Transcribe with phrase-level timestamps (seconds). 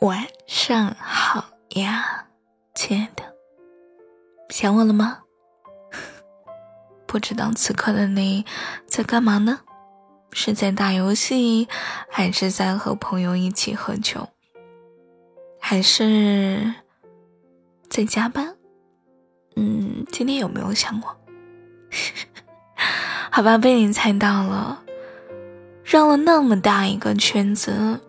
[0.00, 2.28] 晚上好呀，
[2.72, 3.34] 亲爱的，
[4.48, 5.22] 想我了吗？
[7.04, 8.44] 不知道此刻的你
[8.86, 9.58] 在干嘛呢？
[10.30, 11.66] 是在打游戏，
[12.08, 14.28] 还是在和朋友一起喝酒，
[15.58, 16.74] 还是
[17.90, 18.54] 在加班？
[19.56, 21.16] 嗯，今天有没有想我？
[23.32, 24.84] 好吧，被你猜到了，
[25.82, 28.00] 绕了那么大一个圈子。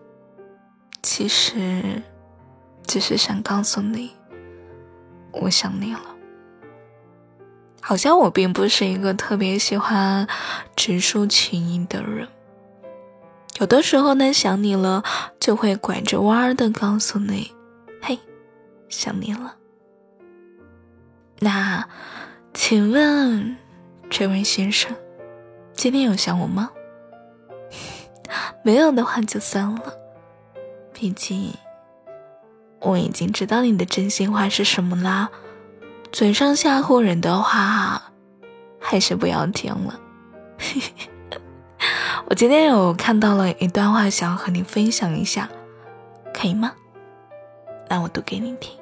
[1.02, 2.02] 其实，
[2.86, 4.10] 只是想告诉你，
[5.32, 6.00] 我想你了。
[7.80, 10.28] 好像我并不是一个特别喜欢
[10.76, 12.28] 直抒情意的人，
[13.58, 15.02] 有的时候呢，想你了，
[15.40, 17.50] 就会拐着弯儿的告诉你，
[18.02, 18.18] 嘿，
[18.90, 19.56] 想你了。
[21.38, 21.88] 那，
[22.52, 23.56] 请问，
[24.10, 24.94] 这位先生，
[25.72, 26.70] 今天有想我吗？
[28.62, 29.99] 没有的话就算了。
[31.00, 31.54] 毕竟，
[32.78, 35.30] 我已经知道你的真心话是什么啦。
[36.12, 38.12] 嘴上吓唬人的话，
[38.78, 39.98] 还是不要听了。
[42.28, 45.48] 我今天有看到了一段话，想要和你分享一下，
[46.34, 46.74] 可以吗？
[47.88, 48.78] 那我读给你听。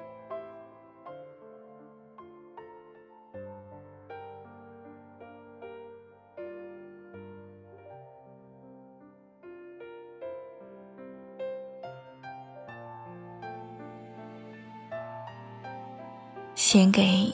[16.70, 17.32] 写给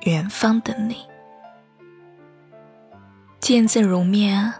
[0.00, 0.98] 远方的你，
[3.40, 4.52] 见字如面。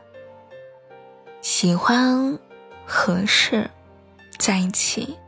[1.42, 2.38] 喜欢、
[2.86, 3.68] 合适、
[4.38, 5.18] 在一起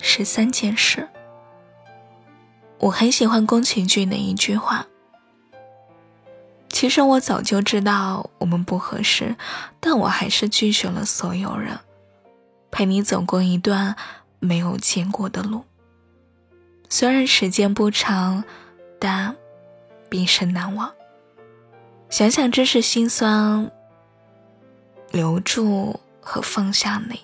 [0.00, 1.08] 是三件事。
[2.78, 4.86] 我很喜欢宫崎骏的一句话
[6.70, 9.34] ：“其实我早就知道我们不合适，
[9.80, 11.80] 但我还是拒绝了所有人，
[12.70, 13.96] 陪你走过一段
[14.38, 15.64] 没有见过的路。”
[16.92, 18.42] 虽然时间不长，
[18.98, 19.34] 但
[20.08, 20.92] 毕生难忘。
[22.10, 23.70] 想想真是心酸，
[25.12, 27.20] 留住和放下你，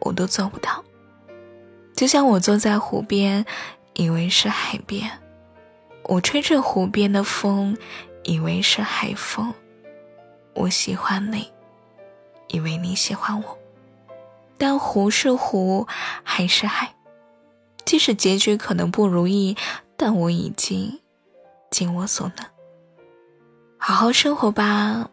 [0.00, 0.84] 我都做不到。
[1.96, 3.46] 就像我坐在湖边，
[3.94, 5.08] 以为是海边；
[6.02, 7.74] 我吹着湖边的风，
[8.24, 9.50] 以为是海风；
[10.52, 11.50] 我喜欢你，
[12.48, 13.58] 以为你喜欢我。
[14.58, 15.86] 但湖是湖，
[16.22, 16.94] 海是海。
[17.84, 19.56] 即使结局可能不如意，
[19.96, 21.00] 但我已经
[21.70, 22.46] 尽我所能。
[23.76, 25.10] 好好生活吧，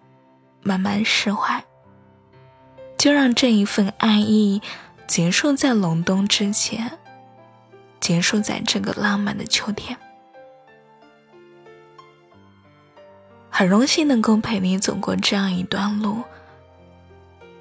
[0.62, 1.64] 慢慢释怀。
[2.98, 4.62] 就让这一份爱意
[5.08, 7.00] 结束在隆冬之前，
[8.00, 9.98] 结束在这个浪漫的秋天。
[13.50, 16.24] 很荣幸能够陪你走过这样一段路。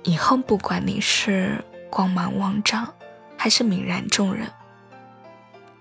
[0.05, 2.87] 以后不管你是光芒万丈，
[3.37, 4.47] 还是泯然众人。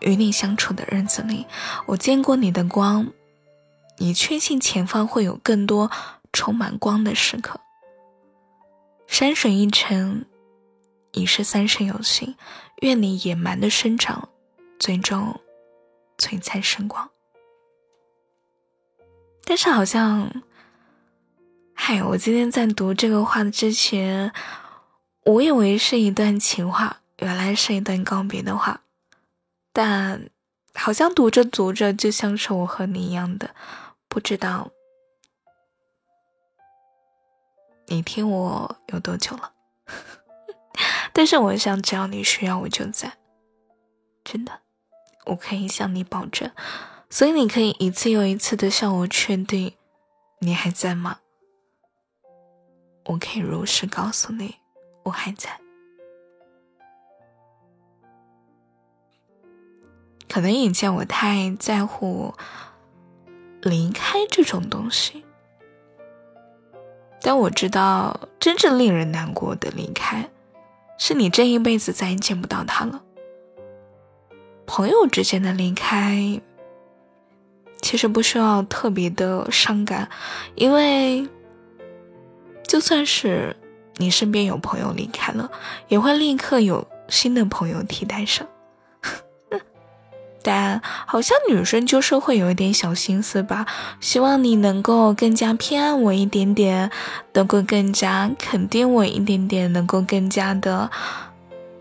[0.01, 1.45] 与你相处的日子里，
[1.85, 3.07] 我见过你的光，
[3.97, 5.91] 你确信前方会有更多
[6.31, 7.59] 充满光的时刻。
[9.07, 10.25] 山水一程，
[11.11, 12.35] 已是三生有幸。
[12.81, 14.29] 愿你野蛮的生长，
[14.77, 15.39] 最终
[16.17, 17.09] 璀璨生光。
[19.43, 20.31] 但是好像，
[21.73, 24.31] 嗨，我今天在读这个话之前，
[25.25, 28.79] 我以为是一段情话，原来是一段告别的话。
[29.71, 30.29] 但
[30.73, 33.55] 好像读着读着，就像是我和你一样的，
[34.07, 34.71] 不知道
[37.87, 39.53] 你听我有多久了。
[41.13, 43.17] 但是我想，只要你需要，我就在。
[44.23, 44.61] 真的，
[45.25, 46.51] 我可以向你保证。
[47.09, 49.75] 所以你可以一次又一次的向我确定，
[50.39, 51.19] 你还在吗？
[53.05, 54.57] 我可以如实告诉你，
[55.03, 55.59] 我还在。
[60.29, 62.33] 可能以前我太在乎
[63.61, 65.25] 离开这种东西，
[67.21, 70.29] 但我知道真正令人难过的离开，
[70.99, 73.01] 是你这一辈子再也见不到他了。
[74.67, 76.39] 朋友之间的离开，
[77.81, 80.07] 其实不需要特别的伤感，
[80.53, 81.27] 因为
[82.63, 83.57] 就算是
[83.97, 85.49] 你身边有朋友离开了，
[85.87, 88.47] 也会立刻有新的朋友替代上。
[90.41, 93.65] 但好像女生就是会有一点小心思吧，
[93.99, 96.89] 希望你能够更加偏爱我一点点，
[97.33, 100.89] 能够更加肯定我一点点，能够更加的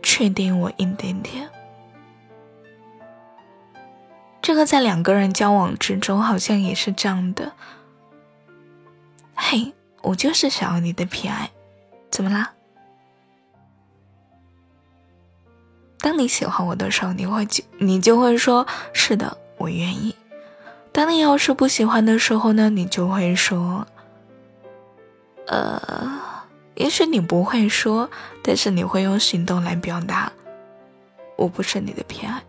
[0.02, 1.49] 确定我一点点。
[4.40, 7.52] 这个在两个人交往之中好像也是这样的。
[9.34, 9.72] 嘿，
[10.02, 11.50] 我就是想要你的偏爱，
[12.10, 12.52] 怎么啦？
[16.00, 20.14] 当你喜欢我的时候，你会就你就会说是的，我愿意。
[20.92, 23.86] 当你要是不喜欢的时候呢，你就会说，
[25.46, 26.20] 呃，
[26.74, 28.08] 也许你不会说，
[28.42, 30.32] 但是你会用行动来表达，
[31.36, 32.42] 我不是你的偏爱。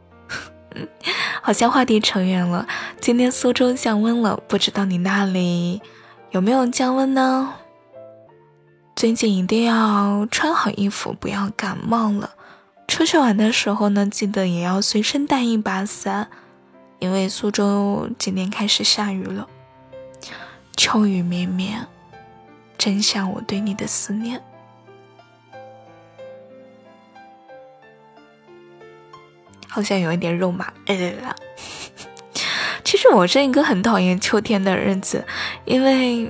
[1.41, 2.67] 好像话题扯远了。
[3.01, 5.81] 今天苏州降温了，不知道你那里
[6.29, 7.53] 有没有降温呢？
[8.95, 12.29] 最近一定要穿好衣服，不要感冒了。
[12.89, 16.27] 出去玩的时候呢，记得也要随身带一把伞，
[16.97, 19.47] 因为苏州今天开始下雨了，
[20.75, 21.87] 秋雨绵绵，
[22.77, 24.41] 真像我对你的思念。
[29.69, 31.33] 好像有一点肉麻，哎对了，
[32.83, 35.23] 其实我是一个很讨厌秋天的日子，
[35.63, 36.29] 因为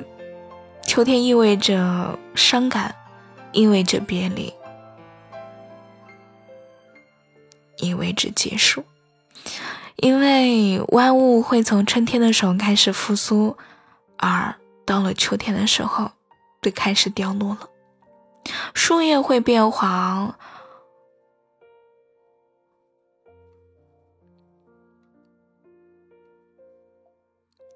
[0.85, 2.93] 秋天意味着伤感，
[3.53, 4.53] 意味着别离，
[7.79, 8.83] 意味着结束，
[9.95, 13.57] 因为万物会从春天的时候开始复苏，
[14.17, 14.55] 而
[14.85, 16.11] 到了秋天的时候，
[16.61, 17.69] 就开始掉落了，
[18.73, 20.35] 树叶会变黄。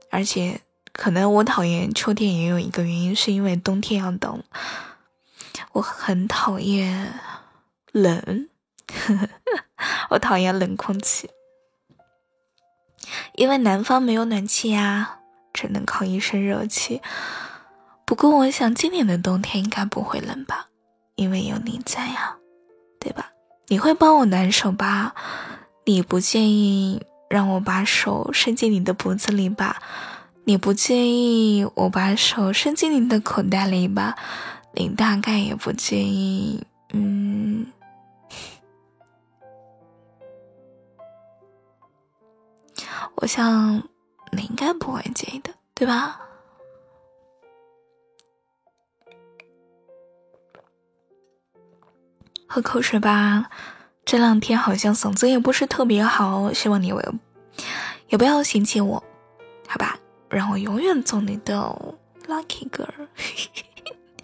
[0.10, 0.62] 而且，
[0.92, 4.44] 可能我讨厌秋天也有一个原因，是因为冬天要等。
[5.72, 7.20] 我很讨厌
[7.92, 8.48] 冷，
[8.88, 9.30] 呵 呵
[10.14, 11.32] 我讨厌冷空气，
[13.34, 15.18] 因为南方没有暖气呀，
[15.52, 17.02] 只能靠一身热气。
[18.06, 20.68] 不过，我想今年的冬天应该不会冷吧，
[21.16, 22.36] 因为有你在呀，
[23.00, 23.32] 对吧？
[23.70, 25.16] 你会帮我暖手吧？
[25.86, 27.02] 你不介意？
[27.28, 29.82] 让我把手伸进你的脖子里吧，
[30.44, 34.16] 你不介意我把手伸进你的口袋里吧？
[34.76, 37.33] 你大概也不介意，嗯，
[43.16, 43.84] 我想
[44.32, 46.20] 你应该不会介意的，对吧？
[52.48, 53.50] 喝口水吧。
[54.06, 56.94] 这两天好像嗓子也不是特别好，希望你
[58.10, 59.04] 也不要嫌弃我，
[59.68, 59.98] 好吧？
[60.30, 61.96] 让我永远做你的
[62.28, 63.08] lucky girl。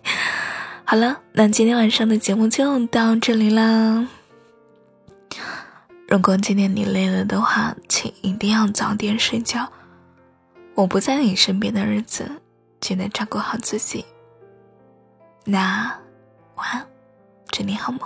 [0.84, 4.08] 好了，那今天晚上的节目就到这里啦。
[6.10, 9.72] 如果今天你累了的话，请一定要早点睡觉。
[10.74, 12.28] 我不在你身边的日子，
[12.80, 14.04] 记得照顾好自己。
[15.46, 15.96] 那
[16.56, 16.88] 晚安，
[17.52, 18.02] 祝你好梦。